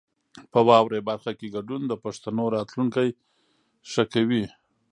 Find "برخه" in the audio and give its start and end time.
1.09-1.31